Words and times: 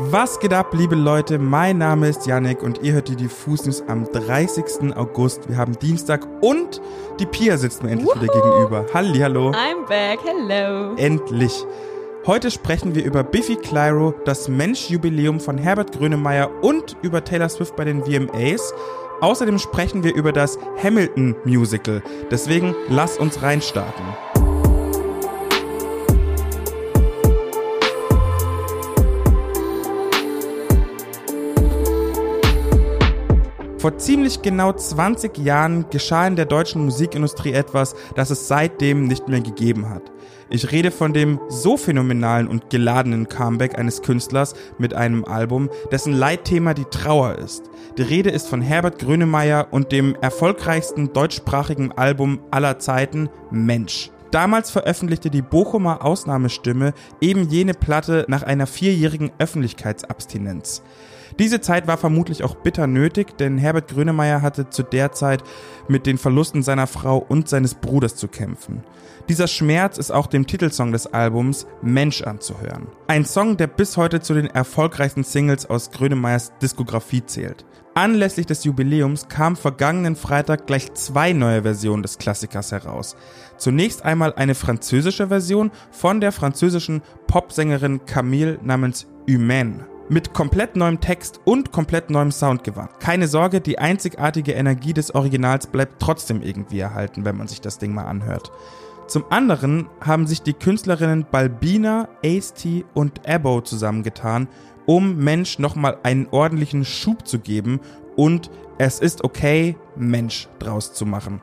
Was 0.00 0.38
geht 0.38 0.52
ab, 0.52 0.74
liebe 0.74 0.94
Leute? 0.94 1.40
Mein 1.40 1.78
Name 1.78 2.08
ist 2.08 2.24
Yannick 2.24 2.62
und 2.62 2.84
ihr 2.84 2.92
hört 2.92 3.08
die 3.08 3.16
Diffus 3.16 3.66
News 3.66 3.82
am 3.88 4.04
30. 4.04 4.96
August. 4.96 5.48
Wir 5.48 5.56
haben 5.56 5.76
Dienstag 5.76 6.24
und 6.40 6.80
die 7.18 7.26
Pia 7.26 7.56
sitzt 7.56 7.82
mir 7.82 7.90
endlich 7.90 8.08
Wuhu. 8.08 8.22
wieder 8.22 8.32
gegenüber. 8.32 8.86
Halli, 8.94 9.18
hallo. 9.18 9.50
I'm 9.50 9.88
back, 9.88 10.20
hello. 10.24 10.94
Endlich. 10.94 11.64
Heute 12.28 12.52
sprechen 12.52 12.94
wir 12.94 13.04
über 13.04 13.24
Biffy 13.24 13.56
Clyro, 13.56 14.14
das 14.24 14.46
Mensch-Jubiläum 14.48 15.40
von 15.40 15.58
Herbert 15.58 15.90
Grönemeyer 15.98 16.48
und 16.62 16.96
über 17.02 17.24
Taylor 17.24 17.48
Swift 17.48 17.74
bei 17.74 17.84
den 17.84 18.04
VMAs. 18.04 18.72
Außerdem 19.20 19.58
sprechen 19.58 20.04
wir 20.04 20.14
über 20.14 20.30
das 20.30 20.60
Hamilton 20.80 21.34
Musical. 21.44 22.04
Deswegen 22.30 22.72
lass 22.88 23.18
uns 23.18 23.42
reinstarten. 23.42 24.04
Vor 33.88 33.96
ziemlich 33.96 34.42
genau 34.42 34.74
20 34.74 35.38
Jahren 35.38 35.86
geschah 35.88 36.26
in 36.26 36.36
der 36.36 36.44
deutschen 36.44 36.84
Musikindustrie 36.84 37.54
etwas, 37.54 37.96
das 38.14 38.28
es 38.28 38.46
seitdem 38.46 39.04
nicht 39.04 39.28
mehr 39.28 39.40
gegeben 39.40 39.88
hat. 39.88 40.02
Ich 40.50 40.70
rede 40.72 40.90
von 40.90 41.14
dem 41.14 41.40
so 41.48 41.78
phänomenalen 41.78 42.48
und 42.48 42.68
geladenen 42.68 43.30
Comeback 43.30 43.78
eines 43.78 44.02
Künstlers 44.02 44.52
mit 44.76 44.92
einem 44.92 45.24
Album, 45.24 45.70
dessen 45.90 46.12
Leitthema 46.12 46.74
die 46.74 46.84
Trauer 46.84 47.36
ist. 47.36 47.62
Die 47.96 48.02
Rede 48.02 48.28
ist 48.28 48.48
von 48.48 48.60
Herbert 48.60 48.98
Grönemeyer 48.98 49.68
und 49.70 49.90
dem 49.90 50.16
erfolgreichsten 50.20 51.14
deutschsprachigen 51.14 51.92
Album 51.92 52.40
aller 52.50 52.78
Zeiten, 52.78 53.30
Mensch. 53.50 54.10
Damals 54.30 54.70
veröffentlichte 54.70 55.30
die 55.30 55.40
Bochumer 55.40 56.04
Ausnahmestimme 56.04 56.92
eben 57.22 57.48
jene 57.48 57.72
Platte 57.72 58.26
nach 58.28 58.42
einer 58.42 58.66
vierjährigen 58.66 59.30
Öffentlichkeitsabstinenz. 59.38 60.82
Diese 61.38 61.60
Zeit 61.60 61.86
war 61.86 61.96
vermutlich 61.96 62.44
auch 62.44 62.54
bitter 62.56 62.86
nötig, 62.86 63.36
denn 63.38 63.58
Herbert 63.58 63.88
Grönemeyer 63.88 64.42
hatte 64.42 64.70
zu 64.70 64.82
der 64.82 65.12
Zeit 65.12 65.42
mit 65.88 66.06
den 66.06 66.18
Verlusten 66.18 66.62
seiner 66.62 66.86
Frau 66.86 67.18
und 67.18 67.48
seines 67.48 67.74
Bruders 67.74 68.16
zu 68.16 68.28
kämpfen. 68.28 68.82
Dieser 69.28 69.46
Schmerz 69.46 69.98
ist 69.98 70.10
auch 70.10 70.26
dem 70.26 70.46
Titelsong 70.46 70.92
des 70.92 71.06
Albums 71.06 71.66
Mensch 71.82 72.22
anzuhören. 72.22 72.86
Ein 73.08 73.26
Song, 73.26 73.56
der 73.56 73.66
bis 73.66 73.96
heute 73.96 74.20
zu 74.20 74.32
den 74.32 74.46
erfolgreichsten 74.46 75.22
Singles 75.22 75.66
aus 75.66 75.90
Grönemeyers 75.90 76.52
Diskografie 76.62 77.24
zählt. 77.26 77.66
Anlässlich 77.98 78.46
des 78.46 78.62
Jubiläums 78.62 79.28
kamen 79.28 79.56
vergangenen 79.56 80.14
Freitag 80.14 80.68
gleich 80.68 80.94
zwei 80.94 81.32
neue 81.32 81.62
Versionen 81.62 82.04
des 82.04 82.18
Klassikers 82.18 82.70
heraus. 82.70 83.16
Zunächst 83.56 84.04
einmal 84.04 84.32
eine 84.34 84.54
französische 84.54 85.26
Version 85.28 85.72
von 85.90 86.20
der 86.20 86.30
französischen 86.30 87.02
Popsängerin 87.26 88.06
Camille 88.06 88.60
namens 88.62 89.08
Humaine 89.28 89.87
mit 90.08 90.32
komplett 90.32 90.76
neuem 90.76 91.00
Text 91.00 91.40
und 91.44 91.72
komplett 91.72 92.10
neuem 92.10 92.32
Sound 92.32 92.64
gewandt. 92.64 93.00
Keine 93.00 93.28
Sorge, 93.28 93.60
die 93.60 93.78
einzigartige 93.78 94.52
Energie 94.52 94.92
des 94.92 95.14
Originals 95.14 95.66
bleibt 95.66 96.00
trotzdem 96.00 96.42
irgendwie 96.42 96.80
erhalten, 96.80 97.24
wenn 97.24 97.36
man 97.36 97.48
sich 97.48 97.60
das 97.60 97.78
Ding 97.78 97.94
mal 97.94 98.04
anhört. 98.04 98.50
Zum 99.06 99.24
anderen 99.30 99.88
haben 100.00 100.26
sich 100.26 100.42
die 100.42 100.52
Künstlerinnen 100.52 101.26
Balbina, 101.30 102.08
Ace-T 102.24 102.84
und 102.94 103.26
Abbo 103.26 103.62
zusammengetan, 103.62 104.48
um 104.84 105.16
Mensch 105.16 105.58
nochmal 105.58 105.98
einen 106.02 106.28
ordentlichen 106.30 106.84
Schub 106.84 107.26
zu 107.26 107.38
geben 107.38 107.80
und 108.16 108.50
es 108.78 109.00
ist 109.00 109.24
okay, 109.24 109.76
Mensch 109.96 110.48
draus 110.58 110.92
zu 110.92 111.06
machen. 111.06 111.42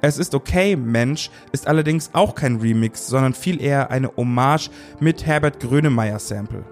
Es 0.00 0.16
ist 0.16 0.34
okay, 0.34 0.76
Mensch 0.76 1.30
ist 1.52 1.66
allerdings 1.66 2.10
auch 2.12 2.34
kein 2.34 2.56
Remix, 2.56 3.06
sondern 3.08 3.34
viel 3.34 3.60
eher 3.60 3.90
eine 3.90 4.16
Hommage 4.16 4.70
mit 5.00 5.26
Herbert 5.26 5.60
Grönemeyer 5.60 6.18
Sample. 6.18 6.64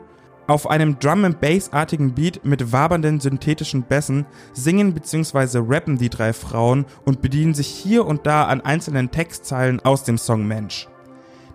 Auf 0.48 0.70
einem 0.70 1.00
Drum-and-Bass-artigen 1.00 2.14
Beat 2.14 2.44
mit 2.44 2.70
wabernden 2.70 3.18
synthetischen 3.18 3.82
Bässen 3.82 4.26
singen 4.52 4.94
bzw. 4.94 5.58
rappen 5.66 5.98
die 5.98 6.08
drei 6.08 6.32
Frauen 6.32 6.86
und 7.04 7.20
bedienen 7.20 7.52
sich 7.52 7.66
hier 7.66 8.06
und 8.06 8.26
da 8.26 8.44
an 8.44 8.60
einzelnen 8.60 9.10
Textzeilen 9.10 9.80
aus 9.84 10.04
dem 10.04 10.18
Song 10.18 10.46
Mensch. 10.46 10.86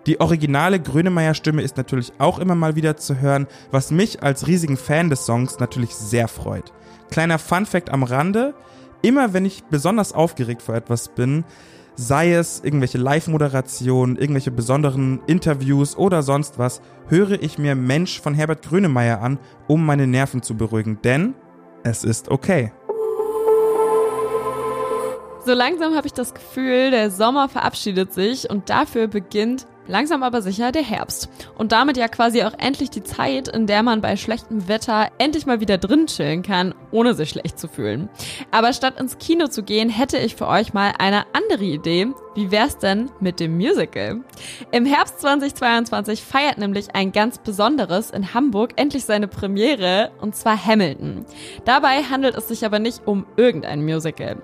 Die 0.06 0.20
originale 0.20 0.78
Grönemeyer-Stimme 0.78 1.62
ist 1.62 1.78
natürlich 1.78 2.12
auch 2.18 2.38
immer 2.38 2.54
mal 2.54 2.76
wieder 2.76 2.98
zu 2.98 3.18
hören, 3.18 3.46
was 3.70 3.90
mich 3.90 4.22
als 4.22 4.46
riesigen 4.46 4.76
Fan 4.76 5.08
des 5.08 5.24
Songs 5.24 5.58
natürlich 5.58 5.94
sehr 5.94 6.28
freut. 6.28 6.72
Kleiner 7.10 7.38
Fun-Fact 7.38 7.88
am 7.88 8.02
Rande: 8.02 8.52
Immer 9.00 9.32
wenn 9.32 9.46
ich 9.46 9.64
besonders 9.64 10.12
aufgeregt 10.12 10.60
vor 10.60 10.74
etwas 10.74 11.08
bin, 11.08 11.44
sei 11.94 12.32
es 12.32 12.60
irgendwelche 12.64 12.98
Live-Moderationen, 12.98 14.16
irgendwelche 14.16 14.50
besonderen 14.50 15.20
Interviews 15.26 15.96
oder 15.96 16.22
sonst 16.22 16.58
was, 16.58 16.80
höre 17.08 17.42
ich 17.42 17.58
mir 17.58 17.74
Mensch 17.74 18.20
von 18.20 18.34
Herbert 18.34 18.62
Grönemeyer 18.62 19.20
an, 19.20 19.38
um 19.68 19.84
meine 19.84 20.06
Nerven 20.06 20.42
zu 20.42 20.56
beruhigen, 20.56 20.98
denn 21.02 21.34
es 21.82 22.04
ist 22.04 22.30
okay. 22.30 22.72
So 25.44 25.54
langsam 25.54 25.96
habe 25.96 26.06
ich 26.06 26.12
das 26.12 26.34
Gefühl, 26.34 26.92
der 26.92 27.10
Sommer 27.10 27.48
verabschiedet 27.48 28.12
sich 28.12 28.48
und 28.48 28.70
dafür 28.70 29.08
beginnt 29.08 29.66
langsam 29.86 30.22
aber 30.22 30.42
sicher 30.42 30.72
der 30.72 30.82
Herbst. 30.82 31.28
Und 31.56 31.72
damit 31.72 31.96
ja 31.96 32.08
quasi 32.08 32.42
auch 32.42 32.54
endlich 32.58 32.90
die 32.90 33.02
Zeit, 33.02 33.48
in 33.48 33.66
der 33.66 33.82
man 33.82 34.00
bei 34.00 34.16
schlechtem 34.16 34.68
Wetter 34.68 35.08
endlich 35.18 35.46
mal 35.46 35.60
wieder 35.60 35.78
drin 35.78 36.06
chillen 36.06 36.42
kann, 36.42 36.74
ohne 36.90 37.14
sich 37.14 37.30
schlecht 37.30 37.58
zu 37.58 37.68
fühlen. 37.68 38.08
Aber 38.50 38.72
statt 38.72 39.00
ins 39.00 39.18
Kino 39.18 39.48
zu 39.48 39.62
gehen, 39.62 39.88
hätte 39.88 40.18
ich 40.18 40.36
für 40.36 40.48
euch 40.48 40.72
mal 40.72 40.92
eine 40.98 41.24
andere 41.32 41.64
Idee. 41.64 42.08
Wie 42.34 42.50
wär's 42.50 42.78
denn 42.78 43.10
mit 43.20 43.40
dem 43.40 43.56
Musical? 43.56 44.20
Im 44.70 44.86
Herbst 44.86 45.20
2022 45.20 46.22
feiert 46.22 46.58
nämlich 46.58 46.94
ein 46.94 47.12
ganz 47.12 47.38
besonderes 47.38 48.10
in 48.10 48.32
Hamburg 48.32 48.72
endlich 48.76 49.04
seine 49.04 49.28
Premiere, 49.28 50.12
und 50.20 50.34
zwar 50.34 50.62
Hamilton. 50.64 51.26
Dabei 51.64 52.02
handelt 52.04 52.34
es 52.36 52.48
sich 52.48 52.64
aber 52.64 52.78
nicht 52.78 53.06
um 53.06 53.26
irgendein 53.36 53.84
Musical. 53.84 54.36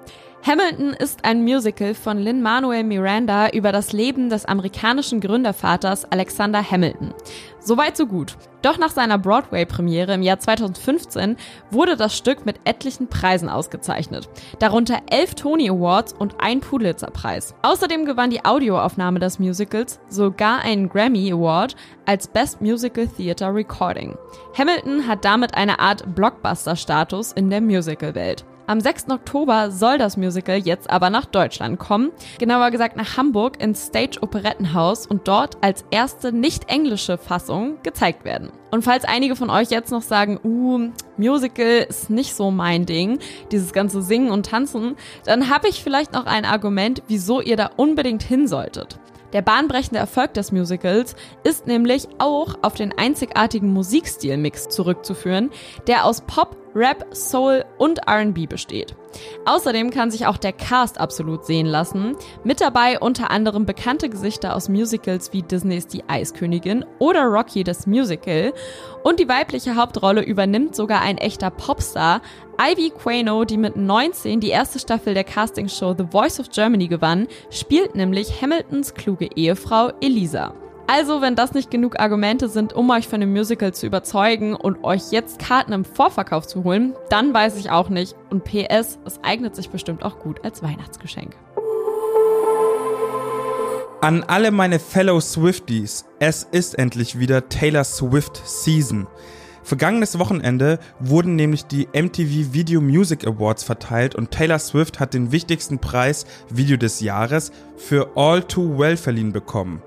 Hamilton 0.46 0.94
ist 0.94 1.24
ein 1.24 1.42
Musical 1.42 1.94
von 1.94 2.18
Lin-Manuel 2.18 2.84
Miranda 2.84 3.50
über 3.50 3.72
das 3.72 3.92
Leben 3.92 4.30
des 4.30 4.44
amerikanischen 4.46 5.20
Gründervaters 5.20 6.04
Alexander 6.10 6.62
Hamilton. 6.62 7.12
Soweit 7.58 7.96
so 7.96 8.06
gut. 8.06 8.36
Doch 8.62 8.78
nach 8.78 8.90
seiner 8.90 9.18
Broadway-Premiere 9.18 10.14
im 10.14 10.22
Jahr 10.22 10.38
2015 10.38 11.36
wurde 11.70 11.96
das 11.96 12.16
Stück 12.16 12.46
mit 12.46 12.60
etlichen 12.64 13.08
Preisen 13.08 13.48
ausgezeichnet. 13.48 14.28
Darunter 14.58 15.02
elf 15.10 15.34
Tony 15.34 15.68
Awards 15.68 16.12
und 16.12 16.36
ein 16.40 16.60
Pulitzer-Preis. 16.60 17.54
Außerdem 17.62 18.04
gewann 18.04 18.30
die 18.30 18.44
Audioaufnahme 18.44 19.18
des 19.18 19.38
Musicals 19.38 20.00
sogar 20.08 20.60
einen 20.60 20.88
Grammy 20.88 21.30
Award 21.32 21.76
als 22.06 22.26
Best 22.28 22.60
Musical 22.60 23.06
Theater 23.08 23.54
Recording. 23.54 24.16
Hamilton 24.56 25.06
hat 25.06 25.24
damit 25.24 25.54
eine 25.54 25.78
Art 25.78 26.14
Blockbuster-Status 26.14 27.32
in 27.32 27.50
der 27.50 27.60
Musical-Welt. 27.60 28.44
Am 28.68 28.80
6. 28.80 29.08
Oktober 29.08 29.70
soll 29.70 29.96
das 29.96 30.18
Musical 30.18 30.58
jetzt 30.58 30.90
aber 30.90 31.08
nach 31.08 31.24
Deutschland 31.24 31.78
kommen, 31.78 32.10
genauer 32.38 32.70
gesagt 32.70 32.98
nach 32.98 33.16
Hamburg 33.16 33.62
ins 33.62 33.86
Stage 33.86 34.18
Operettenhaus 34.20 35.06
und 35.06 35.26
dort 35.26 35.56
als 35.62 35.86
erste 35.90 36.32
nicht 36.32 36.68
englische 36.68 37.16
Fassung 37.16 37.78
gezeigt 37.82 38.26
werden. 38.26 38.50
Und 38.70 38.82
falls 38.82 39.06
einige 39.06 39.36
von 39.36 39.48
euch 39.48 39.70
jetzt 39.70 39.90
noch 39.90 40.02
sagen, 40.02 40.38
uh, 40.44 40.90
Musical 41.16 41.86
ist 41.88 42.10
nicht 42.10 42.34
so 42.34 42.50
mein 42.50 42.84
Ding, 42.84 43.20
dieses 43.52 43.72
ganze 43.72 44.02
Singen 44.02 44.30
und 44.30 44.44
Tanzen, 44.44 44.96
dann 45.24 45.48
habe 45.48 45.68
ich 45.68 45.82
vielleicht 45.82 46.12
noch 46.12 46.26
ein 46.26 46.44
Argument, 46.44 47.02
wieso 47.08 47.40
ihr 47.40 47.56
da 47.56 47.70
unbedingt 47.78 48.22
hin 48.22 48.46
solltet. 48.46 48.98
Der 49.32 49.42
bahnbrechende 49.42 49.98
Erfolg 49.98 50.32
des 50.34 50.52
Musicals 50.52 51.14
ist 51.44 51.66
nämlich 51.66 52.08
auch 52.18 52.54
auf 52.62 52.74
den 52.74 52.96
einzigartigen 52.96 53.72
Musikstilmix 53.72 54.68
zurückzuführen, 54.68 55.50
der 55.86 56.06
aus 56.06 56.22
Pop, 56.22 56.56
Rap, 56.78 57.06
Soul 57.12 57.64
und 57.76 58.00
RB 58.08 58.48
besteht. 58.48 58.94
Außerdem 59.46 59.90
kann 59.90 60.12
sich 60.12 60.26
auch 60.26 60.36
der 60.36 60.52
Cast 60.52 61.00
absolut 61.00 61.44
sehen 61.44 61.66
lassen. 61.66 62.14
Mit 62.44 62.60
dabei 62.60 63.00
unter 63.00 63.30
anderem 63.32 63.66
bekannte 63.66 64.08
Gesichter 64.08 64.54
aus 64.54 64.68
Musicals 64.68 65.32
wie 65.32 65.42
Disneys 65.42 65.88
Die 65.88 66.08
Eiskönigin 66.08 66.84
oder 67.00 67.24
Rocky 67.24 67.64
das 67.64 67.88
Musical. 67.88 68.52
Und 69.02 69.18
die 69.18 69.28
weibliche 69.28 69.74
Hauptrolle 69.74 70.22
übernimmt 70.22 70.76
sogar 70.76 71.00
ein 71.00 71.18
echter 71.18 71.50
Popstar, 71.50 72.20
Ivy 72.60 72.90
Quano, 72.90 73.44
die 73.44 73.56
mit 73.56 73.76
19 73.76 74.38
die 74.40 74.50
erste 74.50 74.78
Staffel 74.78 75.14
der 75.14 75.24
Castingshow 75.24 75.94
The 75.98 76.06
Voice 76.10 76.38
of 76.38 76.50
Germany 76.50 76.86
gewann, 76.86 77.26
spielt 77.50 77.96
nämlich 77.96 78.40
Hamiltons 78.40 78.94
kluge 78.94 79.28
Ehefrau 79.34 79.92
Elisa. 80.00 80.54
Also, 80.90 81.20
wenn 81.20 81.36
das 81.36 81.52
nicht 81.52 81.70
genug 81.70 82.00
Argumente 82.00 82.48
sind, 82.48 82.72
um 82.72 82.88
euch 82.88 83.08
von 83.08 83.20
dem 83.20 83.30
Musical 83.30 83.74
zu 83.74 83.84
überzeugen 83.84 84.54
und 84.54 84.82
euch 84.84 85.12
jetzt 85.12 85.38
Karten 85.38 85.74
im 85.74 85.84
Vorverkauf 85.84 86.46
zu 86.46 86.64
holen, 86.64 86.94
dann 87.10 87.34
weiß 87.34 87.56
ich 87.58 87.70
auch 87.70 87.90
nicht. 87.90 88.16
Und 88.30 88.44
PS, 88.44 88.98
es 89.04 89.22
eignet 89.22 89.54
sich 89.54 89.68
bestimmt 89.68 90.02
auch 90.02 90.18
gut 90.18 90.42
als 90.46 90.62
Weihnachtsgeschenk. 90.62 91.36
An 94.00 94.24
alle 94.24 94.50
meine 94.50 94.78
Fellow 94.78 95.20
Swifties, 95.20 96.06
es 96.20 96.44
ist 96.44 96.78
endlich 96.78 97.18
wieder 97.18 97.50
Taylor 97.50 97.84
Swift 97.84 98.40
Season. 98.46 99.06
Vergangenes 99.62 100.18
Wochenende 100.18 100.78
wurden 101.00 101.36
nämlich 101.36 101.66
die 101.66 101.86
MTV 101.92 102.54
Video 102.54 102.80
Music 102.80 103.26
Awards 103.26 103.62
verteilt 103.62 104.14
und 104.14 104.30
Taylor 104.30 104.58
Swift 104.58 105.00
hat 105.00 105.12
den 105.12 105.32
wichtigsten 105.32 105.80
Preis 105.80 106.24
Video 106.48 106.78
des 106.78 107.00
Jahres 107.00 107.52
für 107.76 108.12
All 108.16 108.42
Too 108.42 108.78
Well 108.78 108.96
verliehen 108.96 109.32
bekommen. 109.32 109.82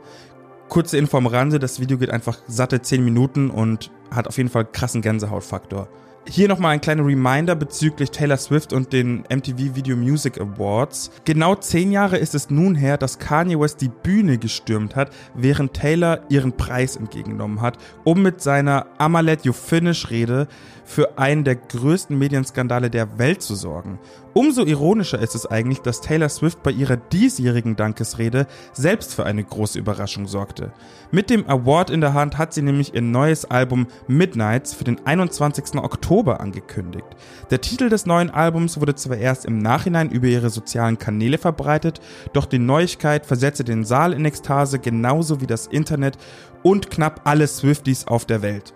Kurze 0.71 0.97
Info 0.97 1.17
am 1.17 1.27
Rande, 1.27 1.59
das 1.59 1.81
Video 1.81 1.97
geht 1.97 2.11
einfach 2.11 2.37
satte 2.47 2.81
10 2.81 3.03
Minuten 3.03 3.49
und 3.49 3.91
hat 4.09 4.29
auf 4.29 4.37
jeden 4.37 4.47
Fall 4.47 4.63
krassen 4.63 5.01
Gänsehautfaktor. 5.01 5.89
Hier 6.27 6.47
nochmal 6.47 6.73
ein 6.73 6.81
kleiner 6.81 7.03
Reminder 7.03 7.55
bezüglich 7.55 8.11
Taylor 8.11 8.37
Swift 8.37 8.73
und 8.73 8.93
den 8.93 9.23
MTV 9.29 9.75
Video 9.75 9.97
Music 9.97 10.39
Awards. 10.39 11.09
Genau 11.25 11.55
zehn 11.55 11.91
Jahre 11.91 12.17
ist 12.17 12.35
es 12.35 12.51
nun 12.51 12.75
her, 12.75 12.97
dass 12.97 13.17
Kanye 13.17 13.59
West 13.59 13.81
die 13.81 13.89
Bühne 13.89 14.37
gestürmt 14.37 14.95
hat, 14.95 15.09
während 15.33 15.73
Taylor 15.73 16.21
ihren 16.29 16.53
Preis 16.55 16.95
entgegengenommen 16.95 17.59
hat, 17.61 17.79
um 18.03 18.21
mit 18.21 18.39
seiner 18.39 18.85
I'ma 18.99 19.21
Let 19.21 19.45
You 19.45 19.51
Finish 19.51 20.11
Rede 20.11 20.47
für 20.85 21.17
einen 21.17 21.43
der 21.43 21.55
größten 21.55 22.17
Medienskandale 22.17 22.89
der 22.91 23.17
Welt 23.17 23.41
zu 23.41 23.55
sorgen. 23.55 23.99
Umso 24.33 24.63
ironischer 24.63 25.19
ist 25.19 25.35
es 25.35 25.45
eigentlich, 25.45 25.79
dass 25.79 26.01
Taylor 26.01 26.29
Swift 26.29 26.63
bei 26.63 26.71
ihrer 26.71 26.97
diesjährigen 26.97 27.75
Dankesrede 27.75 28.47
selbst 28.73 29.13
für 29.13 29.25
eine 29.25 29.43
große 29.43 29.79
Überraschung 29.79 30.27
sorgte. 30.27 30.71
Mit 31.11 31.29
dem 31.29 31.49
Award 31.49 31.89
in 31.89 31.99
der 31.99 32.13
Hand 32.13 32.37
hat 32.37 32.53
sie 32.53 32.61
nämlich 32.61 32.93
ihr 32.93 33.01
neues 33.01 33.45
Album 33.45 33.87
Midnights 34.07 34.73
für 34.73 34.83
den 34.85 35.05
21. 35.05 35.75
Oktober 35.75 36.10
angekündigt. 36.19 37.07
Der 37.49 37.61
Titel 37.61 37.89
des 37.89 38.05
neuen 38.05 38.29
Albums 38.29 38.79
wurde 38.79 38.95
zwar 38.95 39.17
erst 39.17 39.45
im 39.45 39.59
Nachhinein 39.59 40.09
über 40.09 40.27
ihre 40.27 40.49
sozialen 40.49 40.97
Kanäle 40.97 41.37
verbreitet, 41.37 42.01
doch 42.33 42.45
die 42.45 42.59
Neuigkeit 42.59 43.25
versetzte 43.25 43.63
den 43.63 43.85
Saal 43.85 44.13
in 44.13 44.25
Ekstase 44.25 44.79
genauso 44.79 45.41
wie 45.41 45.47
das 45.47 45.67
Internet 45.67 46.17
und 46.63 46.91
knapp 46.91 47.21
alle 47.23 47.47
Swifties 47.47 48.07
auf 48.07 48.25
der 48.25 48.41
Welt. 48.41 48.73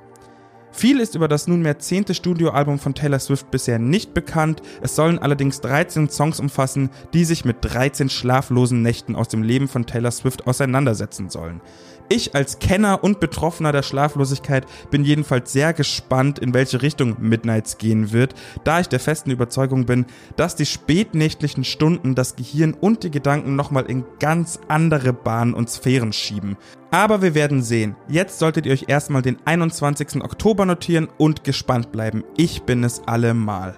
Viel 0.76 1.00
ist 1.00 1.16
über 1.16 1.30
das 1.30 1.48
nunmehr 1.48 1.80
zehnte 1.80 2.14
Studioalbum 2.14 2.80
von 2.80 2.94
Taylor 2.94 3.20
Swift 3.20 3.50
bisher 3.50 3.80
nicht 3.80 4.14
bekannt. 4.14 4.62
Es 4.82 4.94
sollen 4.94 5.20
allerdings 5.20 5.62
13 5.62 6.10
Songs 6.10 6.42
umfassen, 6.42 6.90
die 7.14 7.24
sich 7.24 7.46
mit 7.46 7.58
13 7.62 8.10
schlaflosen 8.10 8.82
Nächten 8.82 9.16
aus 9.16 9.30
dem 9.30 9.42
Leben 9.42 9.70
von 9.70 9.86
Taylor 9.86 10.12
Swift 10.12 10.48
auseinandersetzen 10.48 11.30
sollen. 11.30 11.62
Ich 12.07 12.36
als 12.36 12.60
Kenner 12.60 13.04
und 13.04 13.19
Betroffener 13.19 13.72
der 13.72 13.81
Schlaflosigkeit 13.81 14.68
bin 14.92 15.04
jedenfalls 15.04 15.52
sehr 15.52 15.74
gespannt, 15.74 16.38
in 16.38 16.54
welche 16.54 16.84
Richtung 16.84 17.16
Midnights 17.19 17.80
gehen 17.80 18.12
wird, 18.12 18.36
da 18.63 18.80
ich 18.80 18.88
der 18.88 19.00
festen 19.00 19.31
Überzeugung 19.31 19.86
bin, 19.86 20.06
dass 20.36 20.56
die 20.56 20.68
spätnächtlichen 20.68 21.63
Stunden 21.63 22.13
das 22.13 22.36
Gehirn 22.36 22.75
und 22.75 23.04
die 23.04 23.12
Gedanken 23.12 23.56
nochmal 23.56 23.86
in 23.86 24.06
ganz 24.19 24.60
andere 24.68 25.13
Bahnen 25.13 25.56
und 25.56 25.69
Sphären 25.69 26.13
schieben. 26.13 26.57
Aber 26.92 27.22
wir 27.24 27.34
werden 27.34 27.63
sehen. 27.63 27.96
Jetzt 28.08 28.38
solltet 28.40 28.68
ihr 28.68 28.74
euch 28.74 28.86
erstmal 28.88 29.24
den 29.24 29.38
21. 29.44 30.24
Oktober 30.24 30.66
notieren 30.66 31.10
und 31.18 31.44
gespannt 31.44 31.92
bleiben. 31.92 32.24
Ich 32.38 32.63
bin 32.63 32.84
es 32.84 33.01
allemal. 33.08 33.75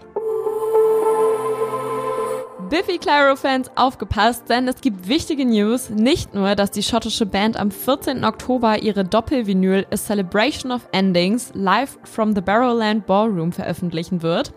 Biffy 2.69 2.98
Clyro-Fans 2.98 3.72
aufgepasst, 3.75 4.50
denn 4.50 4.68
es 4.68 4.81
gibt 4.81 5.08
wichtige 5.08 5.46
News. 5.46 5.90
Nicht 5.90 6.34
nur, 6.34 6.56
dass 6.56 6.69
die 6.69 6.84
schottische 6.84 7.25
Band 7.25 7.58
am 7.58 7.72
14. 7.72 8.25
Oktober 8.25 8.81
ihre 8.81 9.06
Doppelvinyl 9.06 9.86
A 9.90 9.96
Celebration 9.96 10.74
of 10.74 10.86
Endings 10.92 11.52
live 11.54 11.98
from 12.04 12.36
the 12.36 12.42
Barrowland 12.42 13.06
Ballroom 13.06 13.54
veröffentlichen 13.54 14.22
wird. 14.22 14.52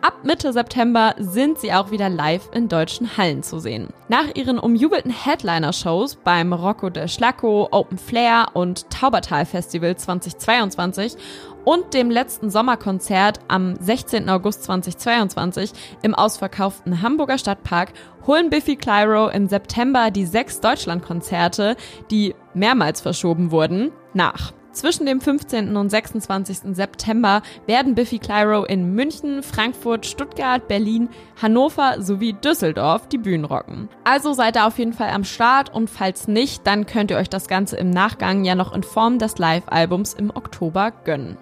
Ab 0.00 0.14
Mitte 0.22 0.52
September 0.52 1.16
sind 1.18 1.58
sie 1.58 1.72
auch 1.72 1.90
wieder 1.90 2.08
live 2.08 2.48
in 2.52 2.68
deutschen 2.68 3.16
Hallen 3.16 3.42
zu 3.42 3.58
sehen. 3.58 3.88
Nach 4.08 4.34
ihren 4.34 4.60
umjubelten 4.60 5.10
Headliner-Shows 5.10 6.18
beim 6.22 6.52
Rocco 6.52 6.90
de 6.90 7.08
Schlacco, 7.08 7.66
Open 7.72 7.98
Flair 7.98 8.46
und 8.54 8.88
Taubertal 8.90 9.44
Festival 9.44 9.96
2022 9.96 11.16
und 11.66 11.94
dem 11.94 12.10
letzten 12.10 12.48
Sommerkonzert 12.48 13.40
am 13.48 13.74
16. 13.74 14.30
August 14.30 14.62
2022 14.62 15.72
im 16.00 16.14
ausverkauften 16.14 17.02
Hamburger 17.02 17.38
Stadtpark 17.38 17.92
holen 18.24 18.50
Biffy 18.50 18.76
Clyro 18.76 19.28
im 19.28 19.48
September 19.48 20.12
die 20.12 20.26
sechs 20.26 20.60
Deutschlandkonzerte, 20.60 21.76
die 22.10 22.34
mehrmals 22.54 23.00
verschoben 23.00 23.50
wurden, 23.50 23.90
nach. 24.14 24.52
Zwischen 24.70 25.06
dem 25.06 25.20
15. 25.22 25.74
und 25.74 25.88
26. 25.88 26.76
September 26.76 27.42
werden 27.66 27.94
Biffy 27.94 28.18
Clyro 28.18 28.64
in 28.64 28.94
München, 28.94 29.42
Frankfurt, 29.42 30.06
Stuttgart, 30.06 30.68
Berlin, 30.68 31.08
Hannover 31.40 31.96
sowie 31.98 32.34
Düsseldorf 32.34 33.08
die 33.08 33.18
Bühnen 33.18 33.46
rocken. 33.46 33.88
Also 34.04 34.34
seid 34.34 34.56
ihr 34.56 34.66
auf 34.66 34.78
jeden 34.78 34.92
Fall 34.92 35.08
am 35.08 35.24
Start 35.24 35.74
und 35.74 35.90
falls 35.90 36.28
nicht, 36.28 36.64
dann 36.66 36.86
könnt 36.86 37.10
ihr 37.10 37.16
euch 37.16 37.30
das 37.30 37.48
Ganze 37.48 37.76
im 37.76 37.90
Nachgang 37.90 38.44
ja 38.44 38.54
noch 38.54 38.72
in 38.72 38.82
Form 38.82 39.18
des 39.18 39.38
Live-Albums 39.38 40.14
im 40.14 40.30
Oktober 40.30 40.92
gönnen. 41.04 41.38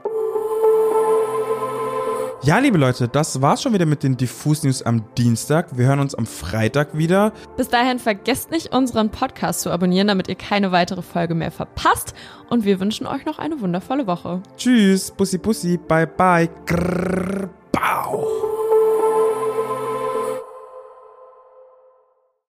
Ja, 2.45 2.59
liebe 2.59 2.77
Leute, 2.77 3.09
das 3.09 3.41
war's 3.41 3.63
schon 3.63 3.73
wieder 3.73 3.87
mit 3.87 4.03
den 4.03 4.19
Diffus 4.19 4.65
News 4.65 4.83
am 4.83 5.03
Dienstag. 5.17 5.79
Wir 5.79 5.87
hören 5.87 6.01
uns 6.01 6.15
am 6.15 6.27
Freitag 6.27 6.95
wieder. 6.95 7.33
Bis 7.57 7.69
dahin 7.71 7.99
vergesst 7.99 8.51
nicht, 8.51 8.75
unseren 8.75 9.09
Podcast 9.09 9.63
zu 9.63 9.71
abonnieren, 9.71 10.09
damit 10.09 10.29
ihr 10.29 10.35
keine 10.35 10.71
weitere 10.71 11.01
Folge 11.01 11.35
mehr 11.35 11.51
verpasst. 11.51 12.13
Und 12.51 12.67
wir 12.67 12.81
wünschen 12.81 13.07
euch 13.07 13.25
noch 13.25 13.39
eine 13.39 13.63
wundervolle 13.63 14.07
Woche. 14.07 14.43
Tschüss, 14.59 15.11
Bussi 15.11 15.39
Bussi, 15.39 15.79
bye 15.79 16.07
bye. 16.07 16.51
Grrr, 16.67 17.49
bau. 17.73 18.54